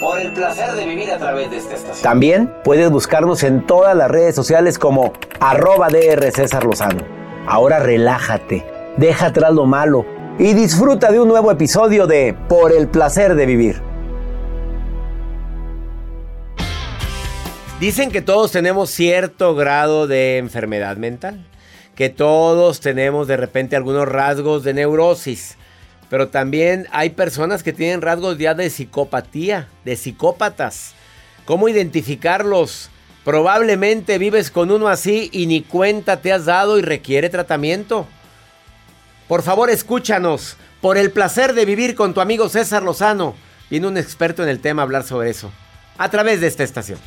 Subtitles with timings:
[0.00, 2.02] Por el placer de vivir a través de esta estación.
[2.02, 7.04] También puedes buscarnos en todas las redes sociales como arroba DR César Lozano.
[7.46, 8.64] Ahora relájate,
[8.96, 10.04] deja atrás lo malo
[10.38, 13.80] y disfruta de un nuevo episodio de Por el placer de vivir.
[17.80, 21.44] Dicen que todos tenemos cierto grado de enfermedad mental,
[21.96, 25.56] que todos tenemos de repente algunos rasgos de neurosis.
[26.12, 30.92] Pero también hay personas que tienen rasgos ya de psicopatía, de psicópatas.
[31.46, 32.90] ¿Cómo identificarlos?
[33.24, 38.06] Probablemente vives con uno así y ni cuenta te has dado y requiere tratamiento.
[39.26, 40.58] Por favor, escúchanos.
[40.82, 43.34] Por el placer de vivir con tu amigo César Lozano.
[43.70, 45.50] Viene un experto en el tema a hablar sobre eso.
[45.96, 46.98] A través de esta estación.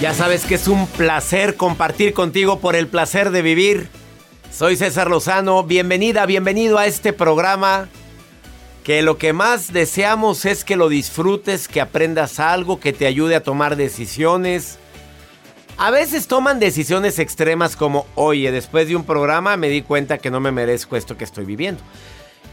[0.00, 3.88] Ya sabes que es un placer compartir contigo por el placer de vivir.
[4.52, 7.88] Soy César Lozano, bienvenida, bienvenido a este programa
[8.84, 13.36] que lo que más deseamos es que lo disfrutes, que aprendas algo, que te ayude
[13.36, 14.78] a tomar decisiones.
[15.78, 20.30] A veces toman decisiones extremas como, oye, después de un programa me di cuenta que
[20.30, 21.80] no me merezco esto que estoy viviendo.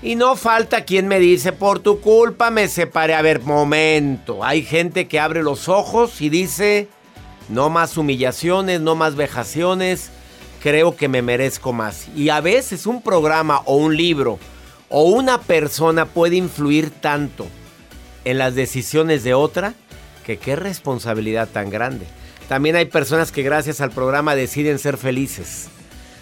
[0.01, 3.15] Y no falta quien me dice, por tu culpa me separé.
[3.15, 6.87] A ver, momento, hay gente que abre los ojos y dice...
[7.53, 10.09] No más humillaciones, no más vejaciones.
[10.63, 12.07] Creo que me merezco más.
[12.15, 14.39] Y a veces un programa o un libro
[14.89, 17.45] o una persona puede influir tanto
[18.25, 19.75] en las decisiones de otra
[20.25, 22.07] que qué responsabilidad tan grande.
[22.47, 25.67] También hay personas que gracias al programa deciden ser felices.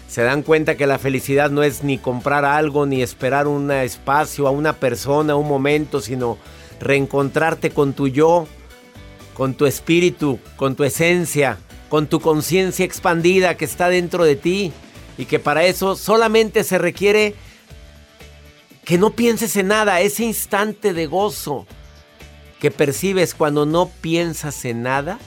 [0.08, 4.46] Se dan cuenta que la felicidad no es ni comprar algo, ni esperar un espacio
[4.46, 6.36] a una persona, un momento, sino
[6.78, 8.46] reencontrarte con tu yo,
[9.34, 14.72] con tu espíritu, con tu esencia, con tu conciencia expandida que está dentro de ti
[15.18, 17.34] y que para eso solamente se requiere
[18.84, 21.66] que no pienses en nada, ese instante de gozo
[22.58, 25.18] que percibes cuando no piensas en nada,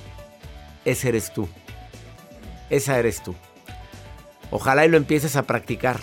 [0.86, 1.48] ese eres tú.
[2.70, 3.36] Esa eres tú.
[4.52, 6.00] Ojalá y lo empieces a practicar.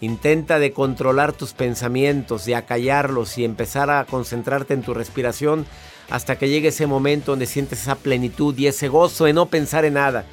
[0.00, 5.66] Intenta de controlar tus pensamientos, de acallarlos y empezar a concentrarte en tu respiración
[6.10, 9.84] hasta que llegue ese momento donde sientes esa plenitud y ese gozo de no pensar
[9.84, 10.24] en nada.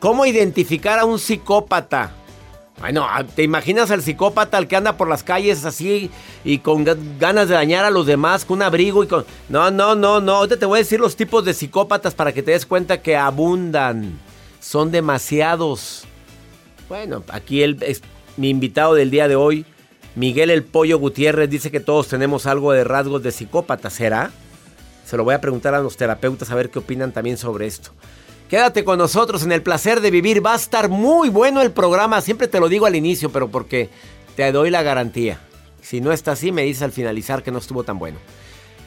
[0.00, 2.12] ¿Cómo identificar a un psicópata?
[2.80, 6.10] Bueno, ah, ¿te imaginas al psicópata al que anda por las calles así
[6.44, 6.84] y con
[7.18, 9.26] ganas de dañar a los demás, con un abrigo y con...
[9.50, 10.36] No, no, no, no.
[10.36, 13.16] Ahorita te voy a decir los tipos de psicópatas para que te des cuenta que
[13.16, 14.18] abundan.
[14.60, 16.04] Son demasiados.
[16.88, 18.00] Bueno, aquí el, es
[18.38, 19.66] mi invitado del día de hoy,
[20.14, 23.90] Miguel El Pollo Gutiérrez, dice que todos tenemos algo de rasgos de psicópata.
[23.90, 24.30] ¿Será?
[25.10, 27.90] Se lo voy a preguntar a los terapeutas a ver qué opinan también sobre esto.
[28.48, 30.46] Quédate con nosotros en el placer de vivir.
[30.46, 32.20] Va a estar muy bueno el programa.
[32.20, 33.90] Siempre te lo digo al inicio, pero porque
[34.36, 35.40] te doy la garantía.
[35.82, 38.18] Si no está así, me dices al finalizar que no estuvo tan bueno.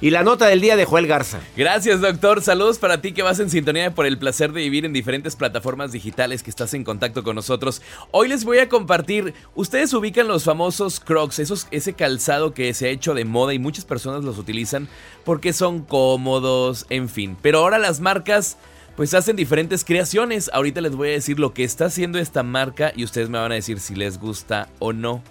[0.04, 1.40] Y la nota del día de Joel Garza.
[1.56, 2.42] Gracias, doctor.
[2.42, 5.94] Saludos para ti que vas en sintonía por el placer de vivir en diferentes plataformas
[5.94, 7.82] digitales que estás en contacto con nosotros.
[8.12, 9.34] Hoy les voy a compartir.
[9.56, 13.60] Ustedes ubican los famosos Crocs, esos, ese calzado que se ha hecho de moda y
[13.60, 14.90] muchas personas los utilizan
[15.24, 17.38] porque son cómodos, en fin.
[17.42, 18.58] Pero ahora las marcas
[18.98, 20.52] pues hacen diferentes creaciones.
[20.52, 23.54] Ahorita les voy a decir lo que está haciendo esta marca y ustedes me van
[23.54, 25.24] a decir si les gusta o no.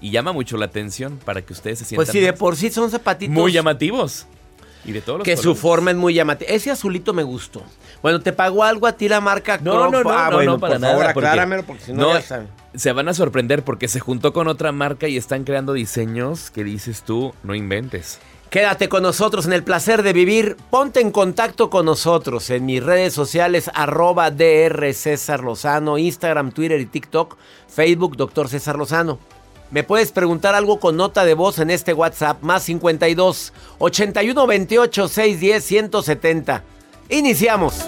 [0.00, 2.06] Y llama mucho la atención para que ustedes se sientan.
[2.06, 3.34] Pues si de por sí son zapatitos.
[3.34, 4.26] Muy llamativos.
[4.84, 6.50] Y de todos los Que su forma es muy llamativa.
[6.50, 7.62] Ese azulito me gustó.
[8.00, 10.60] Bueno, ¿te pagó algo a ti la marca No, no, no, ah, no, bueno, no,
[10.60, 10.94] para por nada.
[10.94, 12.48] favor, porque- acláramelo, porque si no, ya saben.
[12.74, 16.62] se van a sorprender porque se juntó con otra marca y están creando diseños que
[16.62, 18.20] dices tú, no inventes.
[18.50, 20.56] Quédate con nosotros en el placer de vivir.
[20.70, 26.80] Ponte en contacto con nosotros en mis redes sociales, arroba DR César Lozano, Instagram, Twitter
[26.80, 27.36] y TikTok,
[27.68, 29.18] Facebook, Doctor César Lozano.
[29.70, 35.08] Me puedes preguntar algo con nota de voz en este WhatsApp, más 52 81 28
[35.08, 36.64] 610 170.
[37.10, 37.86] Iniciamos.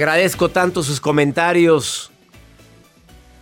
[0.00, 2.10] Agradezco tanto sus comentarios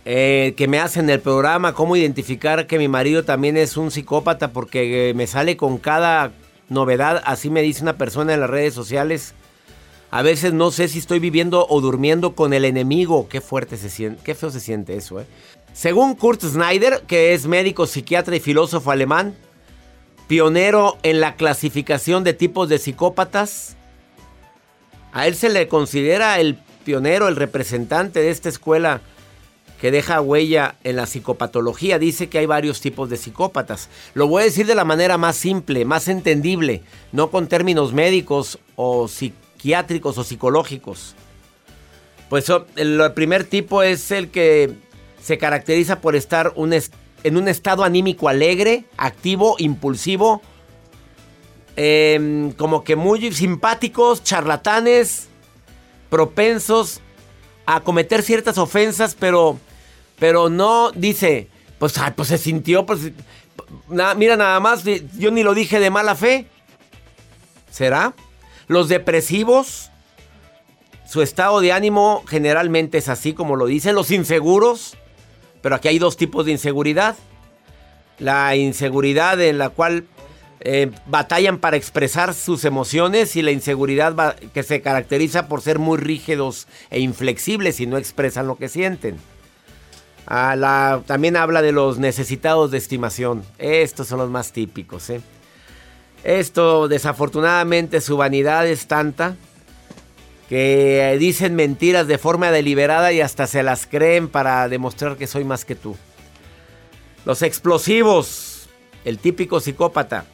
[0.03, 4.51] eh, que me hacen el programa, cómo identificar que mi marido también es un psicópata,
[4.51, 6.33] porque eh, me sale con cada
[6.67, 9.35] novedad, así me dice una persona en las redes sociales.
[10.11, 13.29] A veces no sé si estoy viviendo o durmiendo con el enemigo.
[13.29, 15.25] Qué fuerte se siente, qué feo se siente eso, ¿eh?
[15.71, 19.33] Según Kurt Snyder, que es médico, psiquiatra y filósofo alemán,
[20.27, 23.77] pionero en la clasificación de tipos de psicópatas,
[25.11, 29.01] a él se le considera el pionero, el representante de esta escuela
[29.79, 31.99] que deja huella en la psicopatología.
[31.99, 33.89] Dice que hay varios tipos de psicópatas.
[34.13, 38.59] Lo voy a decir de la manera más simple, más entendible, no con términos médicos
[38.75, 41.15] o psiquiátricos o psicológicos.
[42.29, 44.73] Pues el primer tipo es el que
[45.21, 46.53] se caracteriza por estar
[47.23, 50.41] en un estado anímico alegre, activo, impulsivo,
[51.81, 55.29] em, como que muy simpáticos, charlatanes,
[56.09, 56.99] propensos
[57.65, 59.57] a cometer ciertas ofensas, pero
[60.19, 61.47] pero no dice,
[61.77, 63.13] pues, pues se sintió, pues,
[64.17, 66.47] mira nada más, yo ni lo dije de mala fe.
[67.71, 68.13] ¿Será?
[68.67, 69.89] Los depresivos,
[71.07, 74.97] su estado de ánimo generalmente es así como lo dicen, los inseguros,
[75.61, 77.15] pero aquí hay dos tipos de inseguridad.
[78.17, 80.05] La inseguridad en la cual
[80.61, 85.97] eh, batallan para expresar sus emociones y la inseguridad que se caracteriza por ser muy
[85.97, 89.17] rígidos e inflexibles y no expresan lo que sienten
[91.05, 93.43] también habla de los necesitados de estimación.
[93.57, 95.09] Estos son los más típicos.
[95.09, 95.21] ¿eh?
[96.23, 99.35] Esto, desafortunadamente, su vanidad es tanta
[100.47, 105.43] que dicen mentiras de forma deliberada y hasta se las creen para demostrar que soy
[105.43, 105.95] más que tú.
[107.25, 108.67] Los explosivos,
[109.05, 110.25] el típico psicópata,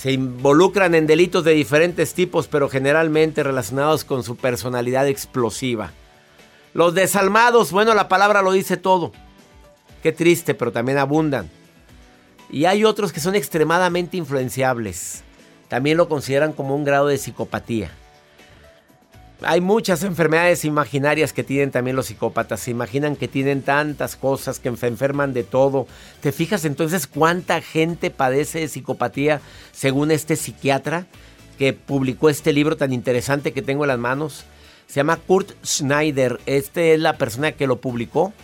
[0.00, 5.90] se involucran en delitos de diferentes tipos, pero generalmente relacionados con su personalidad explosiva.
[6.72, 9.12] Los desalmados, bueno, la palabra lo dice todo.
[10.02, 11.50] Qué triste, pero también abundan.
[12.48, 15.22] Y hay otros que son extremadamente influenciables.
[15.68, 17.90] También lo consideran como un grado de psicopatía.
[19.42, 22.60] Hay muchas enfermedades imaginarias que tienen también los psicópatas.
[22.60, 25.86] Se imaginan que tienen tantas cosas, que enferman de todo.
[26.20, 29.40] ¿Te fijas entonces cuánta gente padece de psicopatía
[29.72, 31.06] según este psiquiatra
[31.58, 34.44] que publicó este libro tan interesante que tengo en las manos?
[34.86, 36.38] Se llama Kurt Schneider.
[36.44, 38.34] Este es la persona que lo publicó.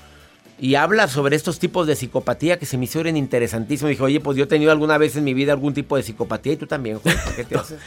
[0.58, 3.90] Y habla sobre estos tipos de psicopatía que se me hicieron interesantísimos.
[3.90, 6.54] Dijo, oye, pues yo he tenido alguna vez en mi vida algún tipo de psicopatía
[6.54, 6.98] y tú también,
[7.36, 7.78] qué te haces?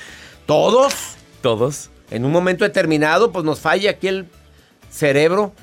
[0.46, 0.94] ¿Todos?
[1.42, 1.90] Todos.
[2.12, 4.26] En un momento determinado, pues nos falla aquí el
[4.90, 5.54] cerebro.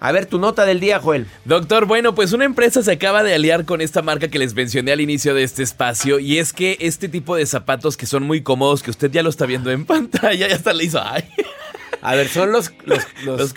[0.00, 1.26] A ver, tu nota del día, Joel.
[1.46, 4.92] Doctor, bueno, pues una empresa se acaba de aliar con esta marca que les mencioné
[4.92, 6.18] al inicio de este espacio.
[6.18, 9.30] Y es que este tipo de zapatos que son muy cómodos, que usted ya lo
[9.30, 11.00] está viendo en pantalla, ya hasta le hizo.
[11.02, 11.24] Ay.
[12.02, 12.70] A ver, son los.
[12.84, 13.54] Los, los,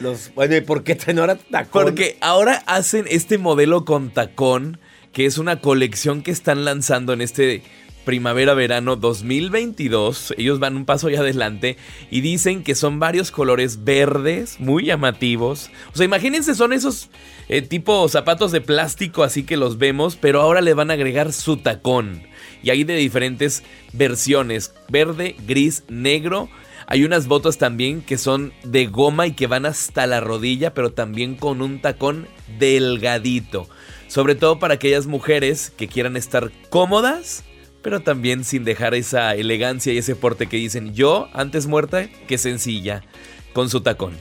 [0.00, 1.84] Los, bueno, ¿y por qué traen ahora tacón?
[1.84, 4.78] Porque ahora hacen este modelo con tacón,
[5.12, 7.62] que es una colección que están lanzando en este
[8.10, 10.34] primavera-verano 2022.
[10.36, 11.76] Ellos van un paso ya adelante
[12.10, 15.70] y dicen que son varios colores verdes, muy llamativos.
[15.94, 17.08] O sea, imagínense, son esos
[17.48, 21.32] eh, tipo zapatos de plástico así que los vemos, pero ahora le van a agregar
[21.32, 22.24] su tacón.
[22.64, 23.62] Y hay de diferentes
[23.92, 26.48] versiones, verde, gris, negro
[26.88, 30.90] hay unas botas también que son de goma y que van hasta la rodilla, pero
[30.90, 32.26] también con un tacón
[32.58, 33.68] delgadito.
[34.08, 37.44] Sobre todo para aquellas mujeres que quieran estar cómodas,
[37.82, 42.38] pero también sin dejar esa elegancia y ese porte que dicen yo, antes muerta que
[42.38, 43.02] sencilla,
[43.52, 44.14] con su tacón.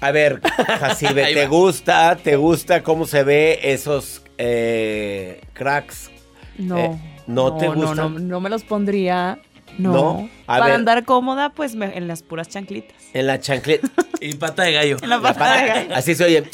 [0.00, 0.40] A ver,
[0.80, 2.16] Jacibe, ¿te gusta?
[2.16, 6.10] ¿Te gusta cómo se ve esos eh, cracks?
[6.58, 6.78] No.
[6.78, 7.94] Eh, ¿No, te gusta?
[7.94, 9.40] No, no, no me los pondría
[9.78, 10.28] no.
[10.46, 12.96] Para andar cómoda, pues en las puras chanclitas.
[13.12, 13.88] En la chancleta.
[14.20, 14.96] y pata de gallo.
[15.02, 15.94] En la pata, de gallo.
[15.94, 16.44] Así se oye.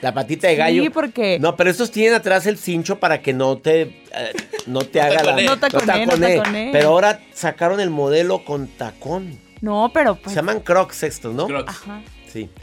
[0.00, 0.82] La patita de gallo.
[0.82, 1.38] Sí, porque.
[1.40, 3.82] No, pero estos tienen atrás el cincho para que no te.
[3.82, 3.92] Eh,
[4.66, 5.42] no te haga la.
[5.42, 6.70] No taconé, no taconé.
[6.72, 9.38] Pero ahora sacaron el modelo con tacón.
[9.60, 10.34] No, pero pues.
[10.34, 11.46] Se llaman crocs estos, ¿no?
[11.46, 11.68] Crocs.
[11.68, 12.00] Ajá.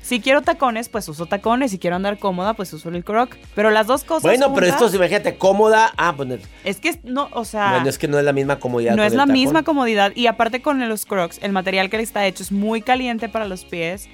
[0.01, 1.71] Si quiero tacones, pues uso tacones.
[1.71, 3.35] Si quiero andar cómoda, pues uso el croc.
[3.55, 4.23] Pero las dos cosas.
[4.23, 5.91] Bueno, pero esto, imagínate, cómoda.
[5.97, 6.39] Ah, pues.
[6.63, 7.71] Es que no, o sea.
[7.71, 8.95] Bueno, es que no es la misma comodidad.
[8.95, 10.11] No es la misma comodidad.
[10.15, 13.45] Y aparte con los crocs, el material que le está hecho es muy caliente para
[13.45, 14.07] los pies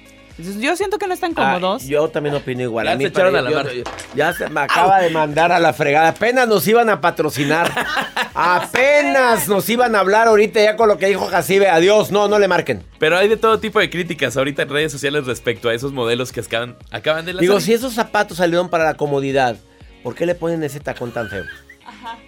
[0.60, 1.84] yo siento que no están cómodos.
[1.84, 2.86] yo también opino igual.
[2.86, 3.66] Ya a mí se a la
[4.14, 6.08] Ya se me acaba de mandar a la fregada.
[6.08, 7.70] Apenas nos iban a patrocinar.
[8.34, 11.68] Apenas nos iban a hablar ahorita ya con lo que dijo Jacibe.
[11.68, 12.82] Adiós, no, no le marquen.
[12.98, 16.32] Pero hay de todo tipo de críticas ahorita en redes sociales respecto a esos modelos
[16.32, 17.48] que acaban, acaban de lanzar.
[17.48, 19.56] Digo, si esos zapatos salieron para la comodidad,
[20.02, 21.44] ¿por qué le ponen ese tacón tan feo?
[21.86, 22.18] Ajá.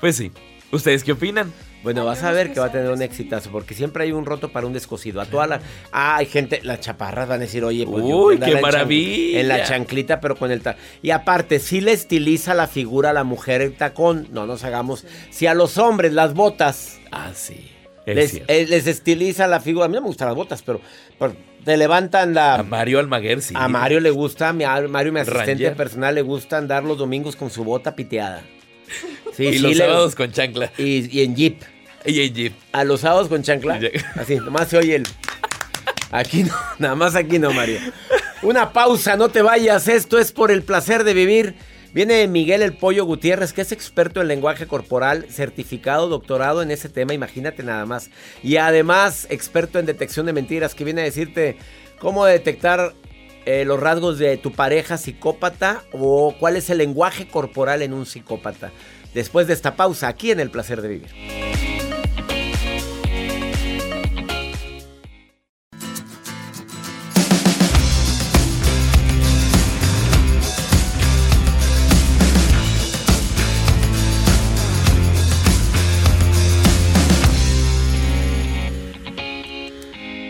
[0.00, 0.32] Pues sí.
[0.70, 1.52] ¿Ustedes qué opinan?
[1.82, 4.50] Bueno, vas a ver que va a tener un exitazo, porque siempre hay un roto
[4.50, 5.20] para un descosido.
[5.20, 5.60] A toda la.
[5.90, 8.04] Ah, hay gente, las chaparras van a decir, oye, pues.
[8.04, 9.40] Uy, qué maravilla.
[9.40, 10.80] En la chanclita, pero con el tacón.
[11.02, 15.04] Y aparte, si le estiliza la figura a la mujer el tacón, no nos hagamos.
[15.30, 17.00] Si a los hombres las botas.
[17.10, 17.68] Ah, sí.
[18.06, 19.86] Les, eh, les, estiliza la figura.
[19.86, 20.80] A mí no me gustan las botas, pero,
[21.64, 22.56] te levantan la.
[22.56, 23.54] A Mario Almaguer, sí.
[23.56, 27.50] A Mario le gusta, a Mario, mi asistente personal, le gusta andar los domingos con
[27.50, 28.42] su bota piteada.
[29.32, 30.70] Sí, y los sábados con chancla.
[30.76, 31.62] Y, en jeep.
[32.06, 32.52] Y.
[32.72, 33.80] A los sábados con chancla.
[34.16, 35.04] Así, nomás se oye el.
[36.10, 37.78] Aquí no, nada más aquí no, Mario.
[38.42, 39.88] Una pausa, no te vayas.
[39.88, 41.54] Esto es por el placer de vivir.
[41.94, 46.88] Viene Miguel El Pollo Gutiérrez, que es experto en lenguaje corporal, certificado, doctorado en ese
[46.88, 48.10] tema, imagínate nada más.
[48.42, 51.58] Y además, experto en detección de mentiras, que viene a decirte
[51.98, 52.94] cómo detectar
[53.44, 58.06] eh, los rasgos de tu pareja psicópata o cuál es el lenguaje corporal en un
[58.06, 58.72] psicópata.
[59.12, 61.61] Después de esta pausa, aquí en El Placer de Vivir.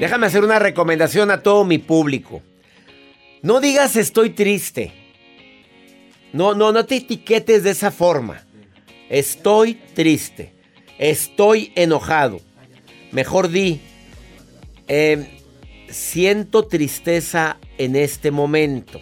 [0.02, 2.42] Déjame hacer una recomendación a todo mi público.
[3.40, 4.92] No digas estoy triste.
[6.32, 8.44] No, no, no te etiquetes de esa forma.
[9.08, 10.54] Estoy triste.
[10.98, 12.40] Estoy enojado.
[13.12, 13.80] Mejor di,
[14.88, 15.24] em,
[15.88, 19.00] siento tristeza en este momento.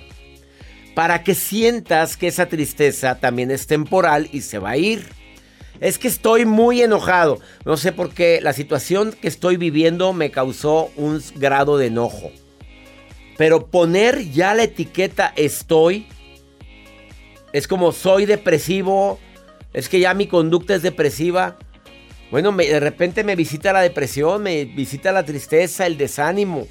[0.94, 5.08] Para que sientas que esa tristeza también es temporal y se va a ir.
[5.80, 7.40] Es que estoy muy enojado.
[7.64, 12.30] No sé por qué la situación que estoy viviendo me causó un grado de enojo.
[13.38, 16.06] Pero poner ya la etiqueta estoy
[17.52, 19.18] es como soy depresivo,
[19.72, 21.56] es que ya mi conducta es depresiva.
[22.30, 26.68] Bueno, de repente me visita la depresión, me visita la tristeza, el desánimo.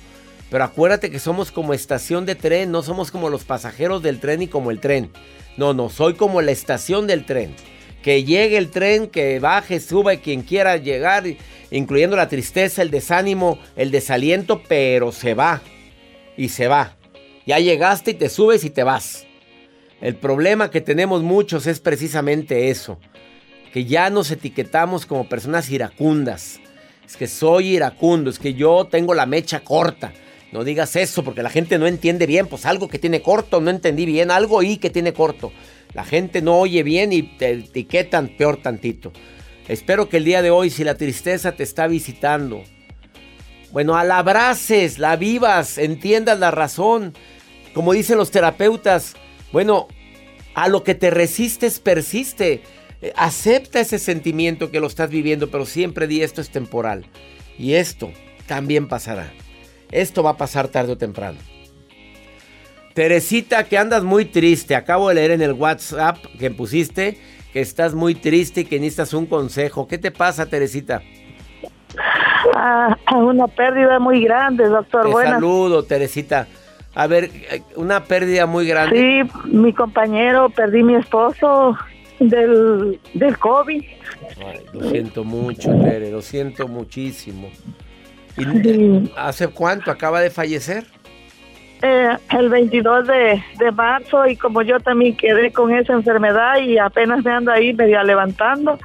[0.52, 4.44] Pero acuérdate que somos como estación de tren, no somos como los pasajeros del tren
[4.44, 5.12] y como el tren.
[5.58, 7.56] No, no, soy como la estación del tren
[8.02, 11.24] que llegue el tren, que baje, suba y quien quiera llegar,
[11.72, 15.62] incluyendo la tristeza, el desánimo, el desaliento, pero se va
[16.38, 16.96] y se va.
[17.46, 19.26] Ya llegaste y te subes y te vas.
[20.02, 23.00] El problema que tenemos muchos es precisamente eso,
[23.74, 26.60] que ya nos etiquetamos como personas iracundas.
[27.06, 30.14] Es que soy iracundo, es que yo tengo la mecha corta.
[30.52, 33.70] No digas eso porque la gente no entiende bien, pues algo que tiene corto, no
[33.70, 35.52] entendí bien, algo y que tiene corto.
[35.94, 39.12] La gente no oye bien y te etiquetan peor tantito.
[39.68, 42.64] Espero que el día de hoy, si la tristeza te está visitando,
[43.72, 47.14] bueno, la abraces, la vivas, entiendas la razón.
[47.74, 49.16] Como dicen los terapeutas,
[49.52, 49.88] bueno,
[50.56, 52.62] a lo que te resistes persiste.
[53.02, 57.06] Eh, acepta ese sentimiento que lo estás viviendo, pero siempre di esto es temporal.
[57.58, 58.12] Y esto
[58.48, 59.32] también pasará.
[59.92, 61.38] Esto va a pasar tarde o temprano.
[63.00, 64.76] Teresita, que andas muy triste.
[64.76, 67.18] Acabo de leer en el WhatsApp que pusiste
[67.54, 69.88] que estás muy triste y que necesitas un consejo.
[69.88, 71.02] ¿Qué te pasa, Teresita?
[72.54, 75.06] Ah, una pérdida muy grande, doctor.
[75.06, 76.46] Te saludo, Teresita.
[76.94, 77.32] A ver,
[77.78, 78.98] una pérdida muy grande.
[79.24, 81.78] Sí, mi compañero, perdí mi esposo
[82.20, 83.82] del, del COVID.
[84.74, 87.48] lo siento mucho, Tere, lo siento muchísimo.
[88.38, 90.84] ¿Y ¿Hace cuánto acaba de fallecer?
[91.82, 93.42] Eh, el 22 de,
[93.74, 98.04] marzo y como yo también quedé con esa enfermedad y apenas me ando ahí media
[98.04, 98.78] levantando.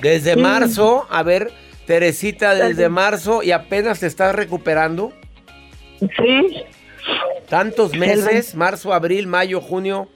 [0.00, 1.50] Desde marzo, a ver,
[1.86, 5.12] Teresita, desde marzo y apenas te estás recuperando.
[5.98, 6.62] Sí.
[7.48, 8.54] ¿Tantos meses?
[8.54, 10.08] Marzo, abril, mayo, junio.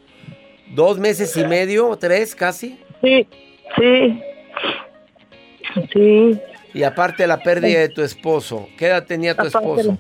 [0.74, 1.96] ¿Dos meses y medio?
[1.96, 2.78] ¿Tres casi?
[3.02, 3.26] Sí,
[3.76, 4.20] sí.
[5.92, 6.40] Sí.
[6.72, 8.68] Y aparte la pérdida de tu esposo.
[8.78, 9.98] ¿Qué edad tenía tu esposo?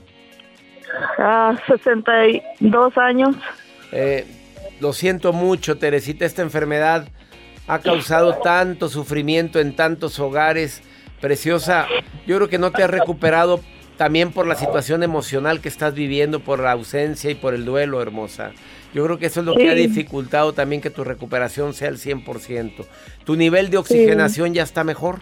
[1.18, 3.36] Ah, 62 años.
[3.92, 4.26] Eh,
[4.80, 7.08] lo siento mucho, Teresita, esta enfermedad
[7.66, 10.82] ha causado tanto sufrimiento en tantos hogares.
[11.20, 11.86] Preciosa,
[12.26, 13.60] yo creo que no te has recuperado
[13.96, 18.02] también por la situación emocional que estás viviendo, por la ausencia y por el duelo,
[18.02, 18.52] hermosa.
[18.92, 21.98] Yo creo que eso es lo que ha dificultado también que tu recuperación sea el
[21.98, 22.86] 100%.
[23.24, 25.20] ¿Tu nivel de oxigenación ya está mejor?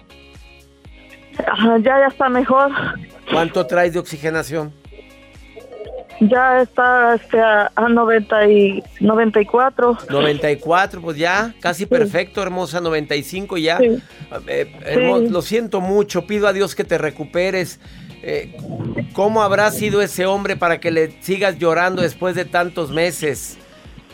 [1.37, 2.71] ya, ya está mejor.
[3.31, 4.73] ¿Cuánto traes de oxigenación?
[6.21, 9.99] Ya está este, a, 90 y 94.
[10.09, 13.79] 94, pues ya, casi perfecto, hermosa, 95 ya.
[14.47, 17.81] Eh, lo siento mucho, pido a Dios que te recuperes.
[18.23, 18.57] Eh,
[19.13, 23.59] ¿Cómo habrá sido ese hombre para que le sigas llorando después de tantos meses?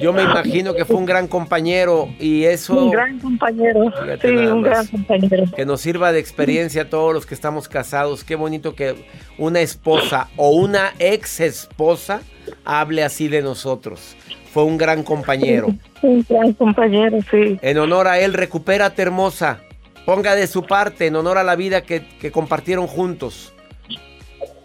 [0.01, 2.75] Yo me imagino que fue un gran compañero y eso...
[2.87, 3.91] Un gran compañero.
[3.93, 5.45] Fíjate sí, un gran compañero.
[5.55, 8.25] Que nos sirva de experiencia a todos los que estamos casados.
[8.25, 8.95] Qué bonito que
[9.39, 12.23] una esposa o una ex esposa
[12.65, 14.17] hable así de nosotros.
[14.53, 15.69] Fue un gran compañero.
[16.03, 17.59] Un gran compañero, sí.
[17.63, 19.61] En honor a él, recupérate hermosa.
[20.07, 23.53] Ponga de su parte en honor a la vida que, que compartieron juntos.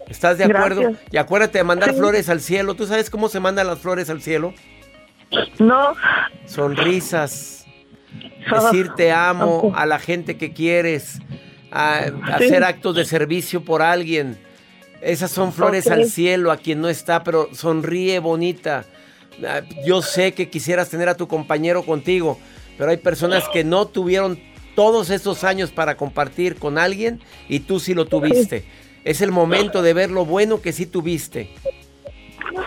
[0.08, 0.80] ¿Estás de acuerdo?
[0.82, 1.02] Gracias.
[1.12, 1.96] Y acuérdate de mandar Sí.
[1.98, 2.74] flores al cielo.
[2.74, 4.54] ¿Tú sabes cómo se mandan las flores al cielo?
[5.58, 5.94] No.
[6.46, 7.66] Sonrisas.
[8.50, 11.18] Decir te amo a la gente que quieres.
[11.72, 14.38] a- hacer actos de servicio por alguien.
[15.02, 18.84] Esas son flores al cielo a quien no está, pero sonríe bonita.
[19.46, 22.38] Ah, Yo sé que quisieras tener a tu compañero contigo,
[22.78, 24.38] pero hay personas que no tuvieron
[24.74, 28.64] todos esos años para compartir con alguien y tú sí lo tuviste.
[29.04, 31.50] Es el momento de ver lo bueno que sí tuviste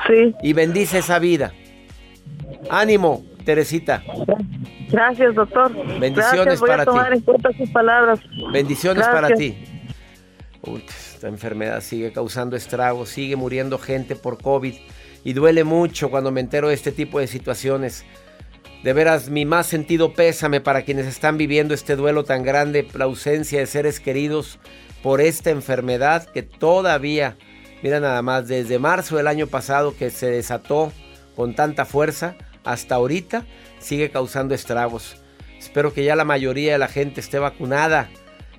[0.07, 0.35] Sí.
[0.43, 1.53] y bendice esa vida.
[2.69, 4.03] Ánimo, Teresita.
[4.89, 5.71] Gracias, doctor.
[5.99, 6.91] Bendiciones Gracias, voy para a ti.
[6.91, 8.19] tomar en cuenta sus palabras.
[8.51, 9.57] Bendiciones para ti.
[10.61, 14.73] Uy, esta enfermedad sigue causando estragos, sigue muriendo gente por COVID
[15.23, 18.05] y duele mucho cuando me entero de este tipo de situaciones.
[18.83, 23.05] De veras, mi más sentido pésame para quienes están viviendo este duelo tan grande, la
[23.05, 24.59] ausencia de seres queridos
[25.03, 27.35] por esta enfermedad que todavía,
[27.83, 30.93] mira nada más, desde marzo del año pasado que se desató
[31.35, 33.45] con tanta fuerza, hasta ahorita
[33.79, 35.17] sigue causando estragos.
[35.57, 38.09] Espero que ya la mayoría de la gente esté vacunada.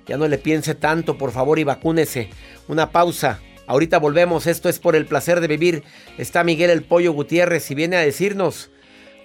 [0.05, 2.29] Ya no le piense tanto, por favor, y vacúnese.
[2.67, 3.39] Una pausa.
[3.67, 4.47] Ahorita volvemos.
[4.47, 5.83] Esto es por el placer de vivir.
[6.17, 8.71] Está Miguel el Pollo Gutiérrez y viene a decirnos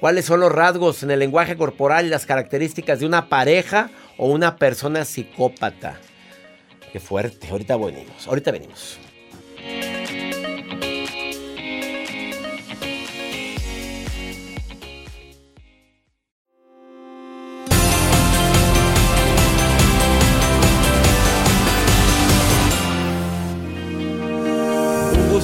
[0.01, 4.29] cuáles son los rasgos en el lenguaje corporal y las características de una pareja o
[4.29, 5.99] una persona psicópata.
[6.93, 7.49] Qué fuerte.
[7.49, 8.27] Ahorita venimos.
[8.27, 8.99] Ahorita venimos.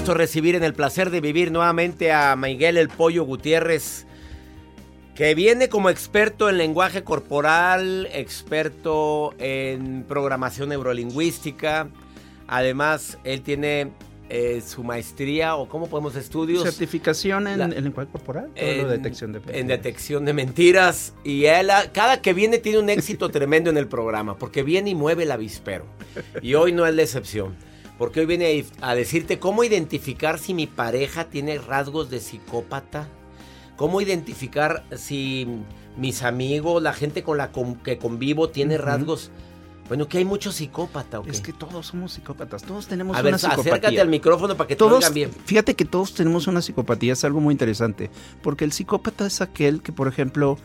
[0.03, 4.05] Gusto recibir en el placer de vivir nuevamente a Miguel el Pollo Gutiérrez,
[5.15, 11.89] que viene como experto en lenguaje corporal, experto en programación neurolingüística.
[12.49, 13.93] Además, él tiene
[14.29, 19.31] eh, su maestría o cómo podemos estudios Certificación en, La- en lenguaje corporal en, detección
[19.31, 19.69] de en mentiras?
[19.69, 21.15] detección de mentiras.
[21.23, 24.95] Y él, cada que viene tiene un éxito tremendo en el programa, porque viene y
[24.97, 25.85] mueve el avispero.
[26.43, 27.55] Y hoy no es la excepción,
[28.03, 33.07] porque hoy viene a decirte cómo identificar si mi pareja tiene rasgos de psicópata,
[33.77, 35.47] cómo identificar si
[35.97, 37.53] mis amigos, la gente con la
[37.85, 38.85] que convivo tiene Ujú.
[38.85, 39.31] rasgos.
[39.87, 41.31] Bueno, que hay mucho psicópata, ¿o qué?
[41.31, 43.73] Es que todos somos psicópatas, todos tenemos a una ver, psicopatía.
[43.73, 45.31] acércate al micrófono para que te Todos, oigan bien.
[45.45, 48.11] fíjate que todos tenemos una psicopatía, es algo muy interesante,
[48.43, 50.59] porque el psicópata es aquel que, por ejemplo,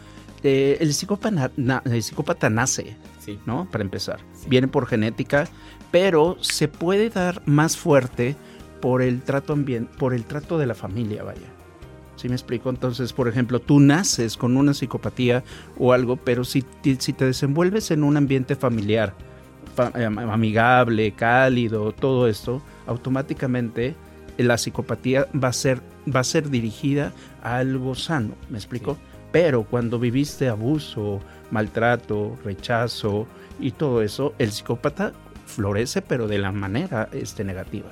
[0.43, 3.38] eh, el, psicópata, na- el psicópata nace, Sí.
[3.45, 3.67] ¿no?
[3.69, 5.47] Para empezar, viene por genética,
[5.91, 8.36] pero se puede dar más fuerte
[8.82, 9.58] por el trato
[9.97, 11.47] por el trato de la familia, vaya.
[12.15, 12.69] ¿Sí me explico?
[12.69, 15.43] Entonces, por ejemplo, tú naces con una psicopatía
[15.78, 16.65] o algo, pero si,
[17.00, 19.13] si te desenvuelves en un ambiente familiar,
[19.76, 23.95] fa- eh, am- amigable, cálido, todo esto, automáticamente
[24.38, 25.82] eh, la psicopatía va a ser,
[26.13, 28.97] va a ser dirigida a algo sano, ¿me explico?
[29.32, 31.19] Pero cuando viviste abuso,
[31.52, 33.28] maltrato, rechazo
[33.60, 35.13] y todo eso, el psicópata
[35.48, 37.92] florece, pero de la manera este, negativa.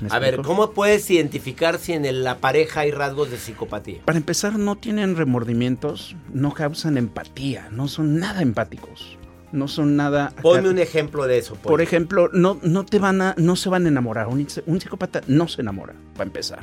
[0.00, 0.42] ¿Me A ver?
[0.42, 4.00] ¿cómo puedes identificar si en la pareja hay rasgos de psicopatía?
[4.04, 9.18] Para empezar, no tienen remordimientos, no causan empatía, no son nada empáticos,
[9.50, 10.32] no son nada...
[10.40, 11.56] Ponme un ejemplo de eso.
[11.56, 14.28] Por ejemplo, no, no te van a, no se van a enamorar.
[14.28, 16.60] Un, un psicópata no se enamora, para empezar.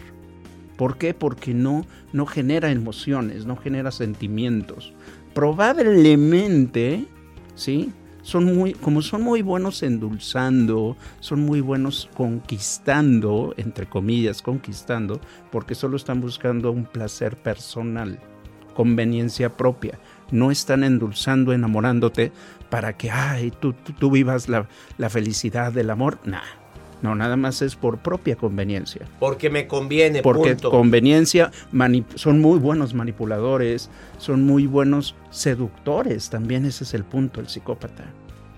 [0.77, 1.13] ¿Por qué?
[1.13, 4.93] Porque no, no genera emociones, no genera sentimientos.
[5.33, 7.05] Probablemente,
[7.55, 7.91] ¿sí?
[8.25, 15.75] Son muy, como son muy buenos endulzando, son muy buenos conquistando, entre comillas, conquistando, porque
[15.75, 18.19] solo están buscando un placer personal,
[18.73, 19.99] conveniencia propia.
[20.31, 22.31] No están endulzando, enamorándote
[22.71, 26.17] para que, ay, tú, tú, vivas la, la felicidad del amor.
[26.25, 26.64] Nah.
[27.05, 29.07] No, nada más es por propia conveniencia.
[29.19, 30.71] Porque me conviene, Porque punto.
[30.71, 31.51] conveniencia,
[32.15, 38.05] son muy buenos manipuladores, son muy buenos seductores, también ese es el punto, el psicópata.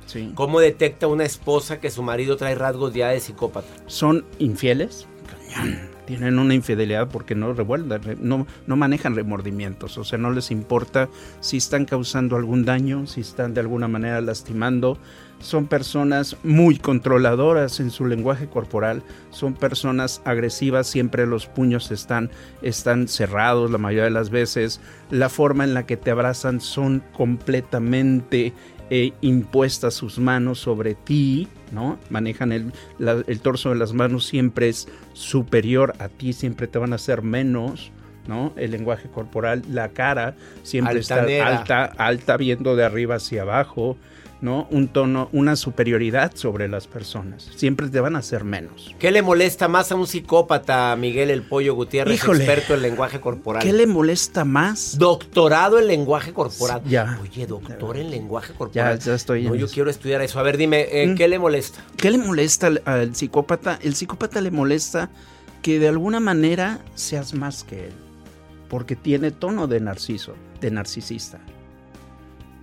[0.06, 0.32] ¿sí?
[0.34, 3.68] ¿Cómo detecta una esposa que su marido trae rasgos ya de psicópata?
[3.88, 5.08] Son infieles,
[5.54, 10.32] cañón, tienen una infidelidad porque no revuelven, re- no, no manejan remordimientos, o sea, no
[10.32, 11.10] les importa
[11.42, 14.98] si están causando algún daño, si están de alguna manera lastimando.
[15.40, 22.32] Son personas muy controladoras en su lenguaje corporal, son personas agresivas, siempre los puños están,
[22.64, 27.04] están cerrados la mayoría de las veces, la forma en la que te abrazan son
[27.14, 28.54] completamente
[28.90, 31.98] eh, impuestas sus manos sobre ti, ¿no?
[32.10, 36.80] Manejan el, la- el torso de las manos, siempre es superior a ti, siempre te
[36.80, 37.92] van a hacer menos,
[38.28, 38.54] ¿no?
[38.56, 41.54] El lenguaje corporal, la cara siempre Altanera.
[41.56, 43.98] está alta, alta viendo de arriba hacia abajo,
[44.40, 44.68] ¿no?
[44.70, 48.94] Un tono, una superioridad sobre las personas, siempre te van a hacer menos.
[49.00, 52.44] ¿Qué le molesta más a un psicópata, Miguel El Pollo Gutiérrez, Híjole.
[52.46, 53.64] experto en lenguaje corporal?
[53.64, 54.98] ¿Qué le molesta más?
[55.00, 56.82] Doctorado en lenguaje corporal.
[56.86, 57.20] Ya.
[57.22, 59.00] Oye, doctor en lenguaje corporal.
[59.00, 59.74] ya estoy No, en yo eso.
[59.74, 60.40] quiero estudiar eso.
[60.40, 61.16] A ver, dime, eh, Mm.
[61.16, 61.84] ¿qué le molesta?
[61.98, 63.80] ¿Qué le molesta al, al psicópata?
[63.82, 65.10] El psicópata le molesta
[65.64, 67.94] que de alguna manera seas más que él,
[68.70, 71.40] porque tiene tono de narciso, de narcisista.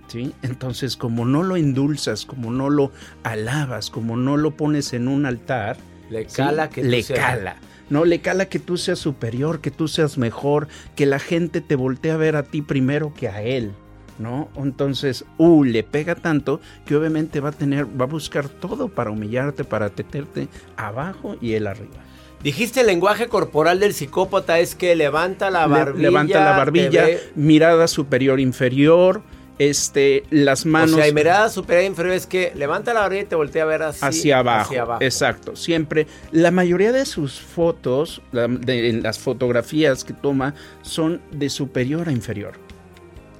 [0.07, 0.33] ¿Sí?
[0.43, 2.91] Entonces, como no lo endulzas, como no lo
[3.23, 5.77] alabas, como no lo pones en un altar,
[6.09, 6.35] Le ¿sí?
[6.37, 7.55] cala que le seas- cala.
[7.89, 11.75] No, le cala que tú seas superior, que tú seas mejor, que la gente te
[11.75, 13.71] voltee a ver a ti primero que a él.
[14.17, 14.47] ¿No?
[14.55, 19.11] Entonces, uh, le pega tanto que obviamente va a tener, va a buscar todo para
[19.11, 21.95] humillarte, para tenerte abajo y él arriba.
[22.41, 26.01] Dijiste el lenguaje corporal del psicópata es que levanta la Le- barbilla.
[26.09, 29.21] levanta la barbilla, ve- mirada superior inferior,
[29.59, 33.21] este, las manos O sea, y mirada superior e inferior es que levanta la barbilla
[33.21, 33.99] y te voltea a ver así.
[34.05, 34.69] hacia abajo.
[34.69, 35.01] hacia abajo.
[35.03, 36.07] Exacto, siempre.
[36.31, 42.11] La mayoría de sus fotos, de, en las fotografías que toma, son de superior a
[42.11, 42.53] inferior.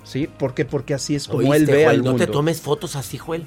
[0.04, 0.28] ¿Sí?
[0.28, 0.66] ¿Por qué?
[0.66, 1.96] Porque así es como él ¿Oíste, ve Joel?
[2.00, 2.26] al No mundo.
[2.26, 3.44] te tomes fotos así, Joel.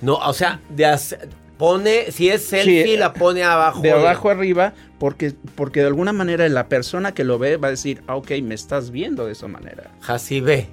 [0.00, 1.16] No, o sea, de as-
[1.58, 3.80] pone, si es selfie, Sí, la pone abajo.
[3.80, 7.70] de abajo arriba, porque, porque de alguna manera la persona que lo ve va a
[7.72, 9.90] decir, ah, ok, me estás viendo de esa manera.
[10.00, 10.68] Jacibe.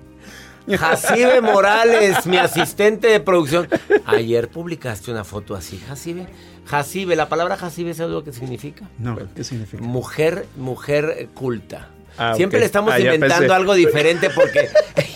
[0.68, 3.68] Jacibe Morales, mi asistente de producción.
[4.06, 6.28] Ayer publicaste una foto así, Jacibe.
[6.66, 8.88] Jacibe, la palabra Jacibe, ¿sabes lo que significa?
[8.98, 9.84] No, ¿qué significa?
[9.84, 11.90] Mujer, mujer culta.
[12.18, 14.70] Ah, Siempre le estamos Ah, inventando algo diferente porque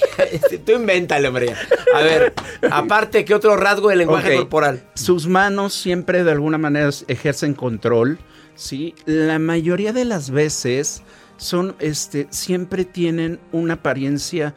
[0.65, 1.53] tú invéntale, hombre.
[1.95, 2.33] A ver,
[2.71, 4.83] aparte, ¿qué otro rasgo del lenguaje corporal?
[4.95, 8.17] Sus manos siempre de alguna manera ejercen control,
[8.55, 8.95] ¿sí?
[9.05, 11.03] La mayoría de las veces
[11.37, 14.55] son, este, siempre tienen una apariencia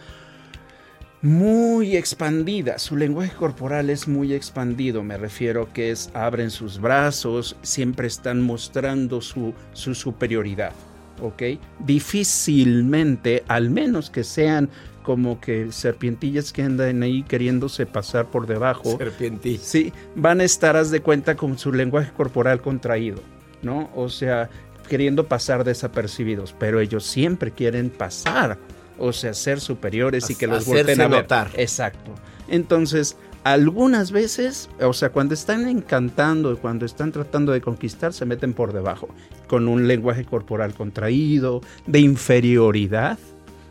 [1.22, 2.78] muy expandida.
[2.78, 5.02] Su lenguaje corporal es muy expandido.
[5.02, 10.72] Me refiero que es, abren sus brazos, siempre están mostrando su, su superioridad.
[11.20, 11.42] ¿Ok?
[11.80, 14.70] Difícilmente, al menos que sean
[15.02, 18.96] como que serpientillas que andan ahí queriéndose pasar por debajo.
[18.96, 19.58] Serpientí.
[19.58, 23.22] Sí, van a estar, haz de cuenta, con su lenguaje corporal contraído,
[23.62, 23.90] ¿no?
[23.94, 24.48] O sea,
[24.88, 28.58] queriendo pasar desapercibidos, pero ellos siempre quieren pasar,
[29.00, 31.22] o sea, ser superiores y que los volteen a ver.
[31.22, 31.50] notar.
[31.56, 32.14] Exacto.
[32.48, 38.52] Entonces, algunas veces, o sea, cuando están encantando, cuando están tratando de conquistar, se meten
[38.52, 39.08] por debajo,
[39.48, 43.18] con un lenguaje corporal contraído, de inferioridad,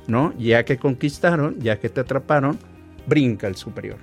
[0.07, 0.33] ¿no?
[0.39, 2.57] Ya que conquistaron, ya que te atraparon,
[3.05, 3.97] brinca el superior.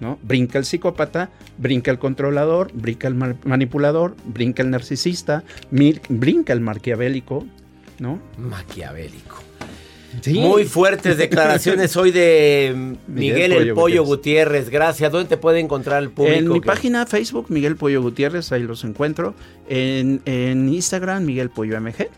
[0.00, 0.16] ¿no?
[0.22, 6.60] Brinca el psicópata, brinca el controlador, brinca el ma- manipulador, brinca el narcisista, brinca el
[6.60, 7.44] maquiavélico,
[7.98, 8.20] ¿no?
[8.38, 9.42] Maquiavélico.
[10.22, 10.34] Sí.
[10.40, 14.64] Muy fuertes declaraciones hoy de mm, Miguel, el Pollo Gutiérrez.
[14.64, 14.70] Gutiérrez.
[14.70, 15.12] Gracias.
[15.12, 16.38] ¿Dónde te puede encontrar el público?
[16.38, 19.34] En mi que- página Facebook, Miguel Pollo Gutiérrez, ahí los encuentro.
[19.68, 22.08] En, en Instagram, Miguel Pollo MG.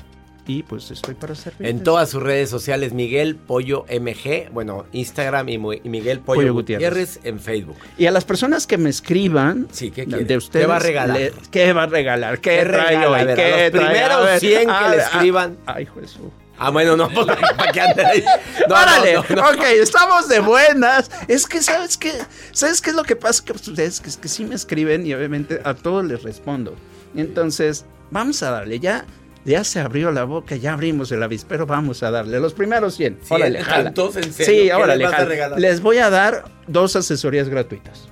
[0.47, 1.69] Y pues estoy para servir.
[1.69, 6.89] En todas sus redes sociales, Miguel Pollo MG, bueno, Instagram y, Miguel Pollo, Pollo Gutiérrez.
[6.89, 7.21] Gutiérrez.
[7.25, 7.77] en Facebook.
[7.99, 11.19] Y a las personas que me escriban, Sí, ¿qué de ustedes, ¿Qué va a regalar?
[11.21, 12.41] le- ¿Qué va a regalar?
[12.41, 13.25] ¿Qué, ¿Qué trae regala?
[13.25, 15.57] los primeros A ver, 100 que a le ver, escriban.
[15.67, 16.21] a- Ay, Jesús.
[16.63, 18.23] Ah, bueno, no, ¿para qué anda ahí?
[18.69, 19.15] No, ¡Órale!
[19.15, 19.49] no, no, no.
[19.49, 21.11] Ok, estamos de buenas.
[21.27, 22.13] Es que, ¿sabes qué?
[22.53, 23.43] ¿Sabes qué es lo que pasa?
[23.45, 26.77] Que ustedes que, que sí me escriben y obviamente a todos les respondo.
[27.17, 28.79] Entonces, vamos a darle.
[28.79, 29.07] Ya,
[29.47, 32.39] ya se abrió la boca, ya abrimos el avispero, vamos a darle.
[32.41, 33.21] Los primeros 100.
[33.23, 33.85] ¿Cien órale, jala.
[33.85, 34.17] tantos?
[34.17, 34.63] ¿En serio?
[34.63, 35.57] Sí, ¿Qué órale, les jala.
[35.59, 38.09] Les voy a dar dos asesorías gratuitas.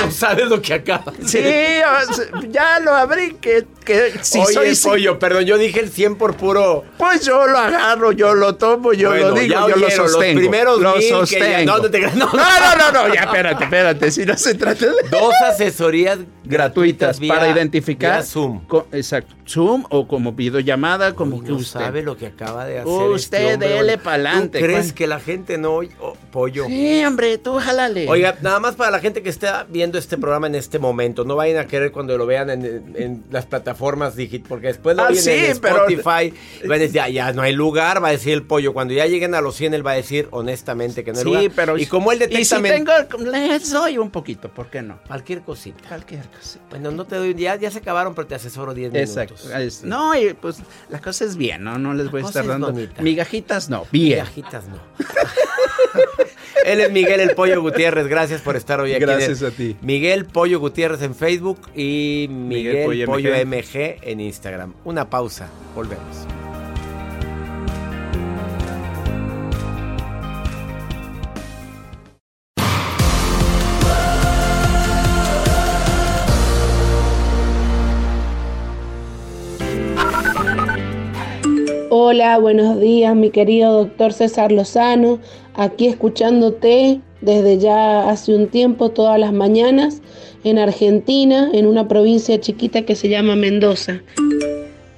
[0.00, 1.12] No sabes lo que acaba.
[1.24, 1.38] Sí,
[2.50, 4.90] ya lo abrí, que, que si Oye, soy...
[4.92, 6.84] Pollo, perdón, yo dije el 100 por puro.
[6.98, 10.12] Pues yo lo agarro, yo lo tomo, yo Bueno, lo digo, yo lo oyeron, los
[10.12, 10.40] sostengo.
[10.40, 11.72] primeros lo que ya- sostengo.
[11.72, 15.34] no, no te no, no, no, ya espérate, espérate, si no se trata de Dos
[15.48, 18.66] asesorías gratuitas vía- para identificar vía Zoom.
[18.66, 21.80] co- exacto, Zoom o como videollamada, como Uy, que usted.
[21.80, 22.92] sabe lo que acaba de hacer.
[22.92, 25.90] Usted este dele pa'lante, ¿Tú crees que la gente no oye?
[26.00, 26.66] Oh, pollo.
[26.66, 28.08] Sí, hombre, tú jálale.
[28.08, 31.36] Oiga, nada más para la gente que está viendo este programa en este momento, no
[31.36, 35.08] vayan a querer cuando lo vean en, en las plataformas digitales, porque después lo Ah,
[35.14, 38.12] sí, en pero- Spotify, y van a decir, ya, ya no hay lugar, va a
[38.12, 38.72] decir el pollo.
[38.72, 41.30] Cuando ya lleguen a los 100, él va a decir honestamente que no hay Sí,
[41.30, 41.50] lugar.
[41.54, 42.92] pero y como él detecta Y si tengo,
[43.30, 44.98] les doy un poquito, ¿por qué no?
[45.06, 45.88] cualquier cosita.
[45.88, 46.58] Cualquier cosa.
[46.70, 49.34] Bueno, no te doy, ya, ya se acabaron, pero te asesoro 10 Exacto.
[49.44, 49.74] minutos.
[49.74, 49.80] Sí.
[49.86, 51.78] No, y pues la cosa es bien, ¿no?
[51.78, 53.02] No les voy a estar es dando bonita.
[53.02, 54.20] migajitas, no, bien.
[54.20, 54.78] Migajitas no.
[56.64, 58.06] Él es Miguel el Pollo Gutiérrez.
[58.06, 59.00] Gracias por estar hoy aquí.
[59.00, 59.76] Gracias a ti.
[59.82, 64.72] Miguel Pollo Gutiérrez en Facebook y Miguel, Miguel Pollo, Pollo MG en Instagram.
[64.84, 65.48] Una pausa.
[65.74, 66.26] Volvemos.
[81.96, 85.20] Hola, buenos días, mi querido doctor César Lozano,
[85.54, 90.02] aquí escuchándote desde ya hace un tiempo, todas las mañanas,
[90.44, 94.02] en Argentina, en una provincia chiquita que se llama Mendoza.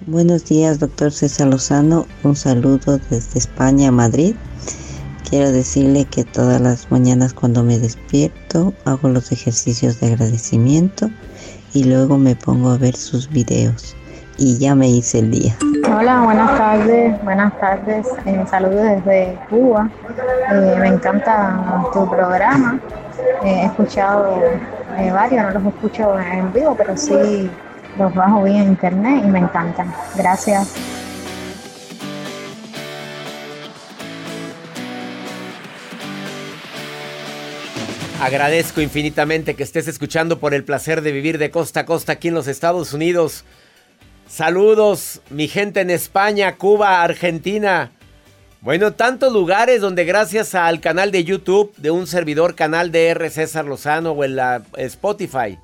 [0.07, 2.07] Buenos días, doctor César Lozano.
[2.25, 4.35] Un saludo desde España, Madrid.
[5.29, 11.11] Quiero decirle que todas las mañanas cuando me despierto hago los ejercicios de agradecimiento
[11.75, 13.97] y luego me pongo a ver sus videos.
[14.39, 15.57] Y ya me hice el día.
[15.89, 18.07] Hola, buenas tardes, buenas tardes.
[18.27, 19.89] Eh, saludos desde Cuba.
[20.53, 22.79] Eh, me encanta tu programa.
[23.45, 24.39] Eh, he escuchado
[24.99, 27.51] eh, varios, no los escucho en vivo, pero sí
[27.99, 29.93] los bajo bien en internet y me encantan.
[30.17, 30.75] Gracias.
[38.21, 42.29] Agradezco infinitamente que estés escuchando por el placer de vivir de costa a costa aquí
[42.29, 43.45] en los Estados Unidos.
[44.29, 47.93] Saludos, mi gente en España, Cuba, Argentina.
[48.61, 53.31] Bueno, tantos lugares donde gracias al canal de YouTube de un servidor canal de R.
[53.31, 55.59] César Lozano o en la Spotify,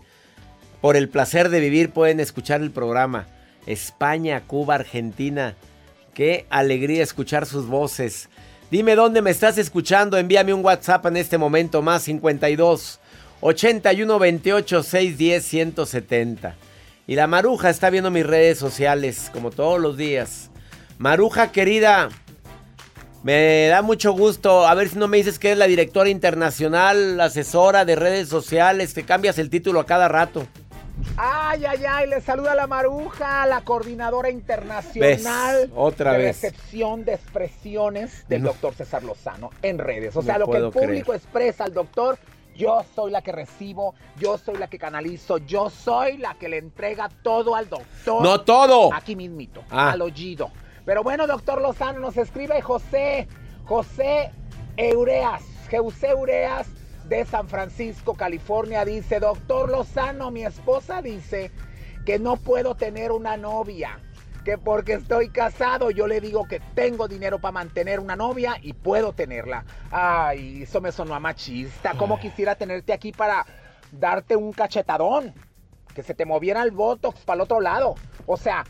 [0.81, 3.27] por el placer de vivir pueden escuchar el programa.
[3.67, 5.57] España, Cuba, Argentina.
[6.15, 8.29] Qué alegría escuchar sus voces.
[8.71, 10.17] Dime dónde me estás escuchando.
[10.17, 11.83] Envíame un WhatsApp en este momento.
[11.83, 13.01] Más 52
[13.41, 16.57] 81 28 610 170.
[17.13, 20.49] Y la Maruja está viendo mis redes sociales como todos los días.
[20.97, 22.09] Maruja querida,
[23.23, 24.67] me da mucho gusto.
[24.67, 28.31] A ver si no me dices que eres la directora internacional, la asesora de redes
[28.31, 30.47] sociales, que cambias el título a cada rato.
[31.19, 35.71] Ay, ay, ay, le saluda la Maruja, la coordinadora internacional ¿Ves?
[35.77, 36.41] Otra de vez.
[36.41, 38.49] recepción de expresiones del No.
[38.49, 40.17] doctor César Lozano en redes.
[40.17, 41.21] O No sea, lo que el público creer.
[41.23, 42.19] expresa al doctor,
[42.57, 46.59] yo soy la que recibo, yo soy la que canalizo, yo soy la que le
[46.59, 48.23] entrega todo al doctor.
[48.23, 48.93] ¡No todo!
[48.93, 49.93] Aquí mismito, Ah.
[49.93, 50.51] al oído.
[50.85, 53.29] Pero bueno, doctor Lozano, nos escribe José,
[53.67, 54.33] José
[54.77, 56.67] Eureas, José Eureas
[57.09, 61.51] de San Francisco, California, dice, doctor Lozano, mi esposa dice
[62.05, 64.01] que no puedo tener una novia,
[64.45, 68.73] que porque estoy casado yo le digo que tengo dinero para mantener una novia y
[68.73, 69.65] puedo tenerla.
[69.91, 73.47] Ay, eso me sonó a machista, como quisiera tenerte aquí para
[73.93, 75.33] darte un cachetadón,
[75.95, 77.95] que se te moviera el botox para el otro lado.
[78.27, 78.65] O sea,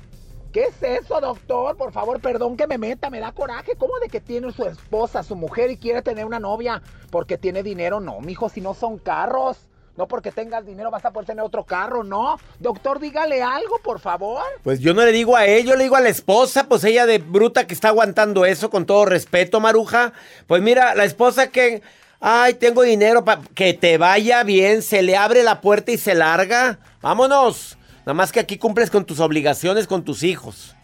[0.52, 1.78] ¿Qué es eso, doctor?
[1.78, 3.74] Por favor, perdón que me meta, me da coraje.
[3.74, 7.62] ¿Cómo de que tiene su esposa, su mujer y quiere tener una novia porque tiene
[7.62, 8.00] dinero?
[8.00, 9.70] No, mijo, si no son carros.
[9.96, 12.38] No porque tengas dinero vas a poder tener otro carro, no.
[12.58, 14.42] Doctor, dígale algo, por favor.
[14.62, 17.04] Pues yo no le digo a él, yo le digo a la esposa, pues ella
[17.04, 20.14] de bruta que está aguantando eso, con todo respeto, Maruja.
[20.46, 21.82] Pues mira, la esposa que,
[22.20, 26.14] ay, tengo dinero para que te vaya bien, se le abre la puerta y se
[26.14, 26.78] larga.
[27.02, 27.76] Vámonos.
[28.00, 30.74] Nada más que aquí cumples con tus obligaciones con tus hijos.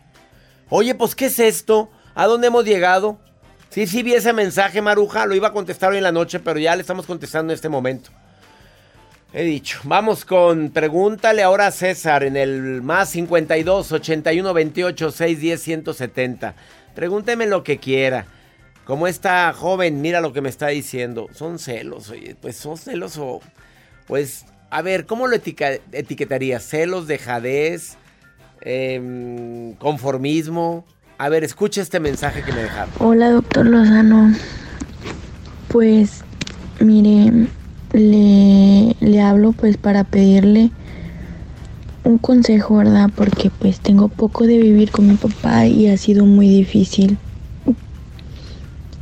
[0.68, 1.88] Oye, pues, ¿qué es esto?
[2.14, 3.18] ¿A dónde hemos llegado?
[3.70, 6.58] Sí, sí vi ese mensaje, Maruja, lo iba a contestar hoy en la noche, pero
[6.58, 8.10] ya le estamos contestando en este momento.
[9.32, 9.80] He dicho.
[9.84, 16.54] Vamos con pregúntale ahora a César en el más 52 81 28 610 170.
[16.94, 18.26] Pregúnteme lo que quiera.
[18.84, 21.26] Como esta joven, mira lo que me está diciendo.
[21.34, 23.40] Son celos, oye, pues son celos o
[24.06, 26.62] pues a ver, ¿cómo lo etiquetarías?
[26.62, 27.96] ¿Celos, dejadez,
[28.60, 30.84] em, conformismo?
[31.16, 32.92] A ver, escucha este mensaje que me dejaron.
[32.98, 34.34] Hola, doctor Lozano.
[35.68, 36.22] Pues,
[36.80, 37.48] mire,
[37.98, 40.70] le, le hablo pues para pedirle
[42.04, 43.10] un consejo, ¿verdad?
[43.14, 47.18] Porque pues tengo poco de vivir con mi papá y ha sido muy difícil.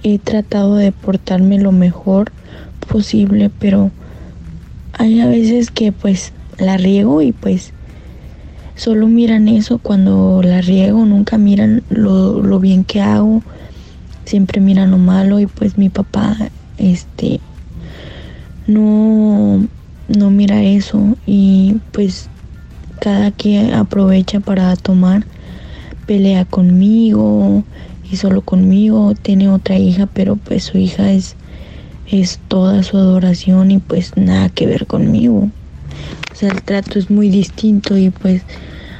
[0.03, 2.33] He tratado de portarme lo mejor
[2.89, 3.91] posible, pero
[4.93, 7.73] hay a veces que pues la riego y pues
[8.77, 13.43] solo miran eso cuando la riego, nunca miran lo, lo bien que hago,
[14.25, 16.37] siempre miran lo malo y pues mi papá,
[16.79, 17.41] este,
[18.67, 19.67] no,
[20.09, 22.29] no mira eso y pues
[23.01, 25.27] cada quien aprovecha para tomar,
[26.07, 27.65] pelea conmigo
[28.11, 31.37] y solo conmigo, tiene otra hija, pero pues su hija es,
[32.07, 35.51] es toda su adoración y pues nada que ver conmigo.
[36.33, 38.43] O sea, el trato es muy distinto y pues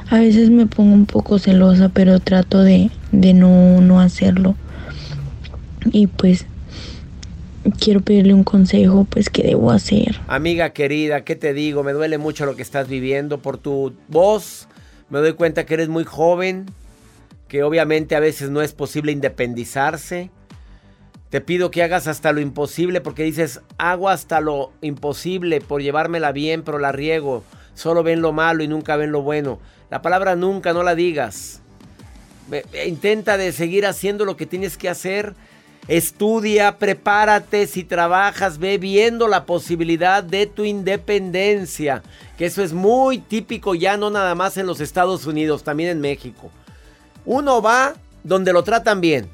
[0.09, 4.55] a veces me pongo un poco celosa, pero trato de, de no, no hacerlo.
[5.91, 6.47] Y pues
[7.71, 10.19] quiero pedirle un consejo, pues, ¿qué debo hacer?
[10.27, 11.83] Amiga querida, ¿qué te digo?
[11.83, 14.67] Me duele mucho lo que estás viviendo por tu voz.
[15.09, 16.65] Me doy cuenta que eres muy joven,
[17.47, 20.29] que obviamente a veces no es posible independizarse.
[21.29, 26.31] Te pido que hagas hasta lo imposible porque dices, hago hasta lo imposible por llevármela
[26.31, 27.43] bien, pero la riego.
[27.73, 29.59] Solo ven lo malo y nunca ven lo bueno.
[29.89, 31.61] La palabra nunca no la digas.
[32.85, 35.35] Intenta de seguir haciendo lo que tienes que hacer
[35.87, 42.03] Estudia, prepárate, si trabajas, ve viendo la posibilidad de tu independencia,
[42.37, 46.01] que eso es muy típico ya no nada más en los Estados Unidos, también en
[46.01, 46.51] México.
[47.25, 49.29] Uno va donde lo tratan bien,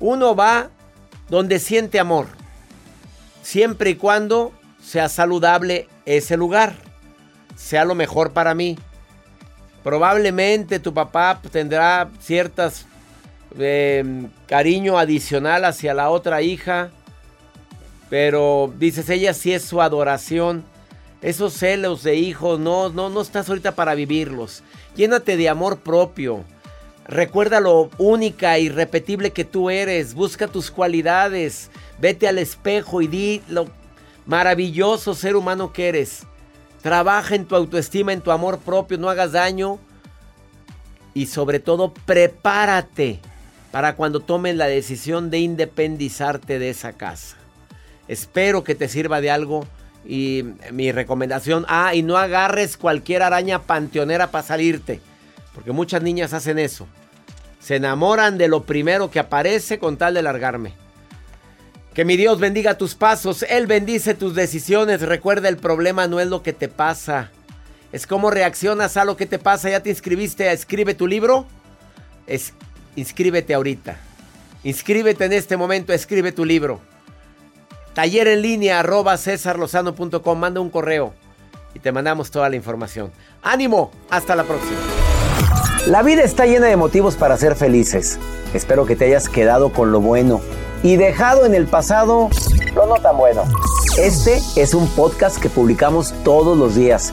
[0.00, 0.70] uno va
[1.28, 2.28] donde siente amor,
[3.42, 6.76] siempre y cuando sea saludable ese lugar,
[7.56, 8.78] sea lo mejor para mí.
[9.82, 12.86] Probablemente tu papá tendrá ciertas
[14.46, 16.90] cariño adicional hacia la otra hija.
[18.10, 20.64] Pero dices, ella sí es su adoración.
[21.22, 24.62] Esos celos de hijos, no, no, no estás ahorita para vivirlos.
[24.94, 26.44] Llénate de amor propio.
[27.06, 30.14] Recuerda lo única y repetible que tú eres.
[30.14, 31.70] Busca tus cualidades.
[31.98, 33.66] Vete al espejo y di lo
[34.26, 36.26] maravilloso ser humano que eres.
[36.82, 38.98] Trabaja en tu autoestima, en tu amor propio.
[38.98, 39.78] No hagas daño.
[41.14, 43.20] Y sobre todo, prepárate
[43.74, 47.34] para cuando tomes la decisión de independizarte de esa casa.
[48.06, 49.66] Espero que te sirva de algo
[50.06, 55.00] y mi recomendación, ah, y no agarres cualquier araña panteonera para salirte,
[55.52, 56.86] porque muchas niñas hacen eso.
[57.58, 60.74] Se enamoran de lo primero que aparece con tal de largarme.
[61.94, 65.02] Que mi Dios bendiga tus pasos, Él bendice tus decisiones.
[65.02, 67.32] Recuerda, el problema no es lo que te pasa,
[67.90, 69.68] es cómo reaccionas a lo que te pasa.
[69.68, 71.48] ¿Ya te inscribiste Escribe tu libro?
[72.28, 72.54] Es
[72.96, 73.96] inscríbete ahorita.
[74.62, 76.80] Inscríbete en este momento, escribe tu libro.
[77.94, 81.14] Taller en línea arroba cesarlozano.com, manda un correo
[81.74, 83.12] y te mandamos toda la información.
[83.42, 83.90] ¡Ánimo!
[84.10, 84.78] Hasta la próxima.
[85.86, 88.18] La vida está llena de motivos para ser felices.
[88.54, 90.40] Espero que te hayas quedado con lo bueno
[90.82, 92.30] y dejado en el pasado
[92.74, 93.44] lo no tan bueno.
[93.98, 97.12] Este es un podcast que publicamos todos los días,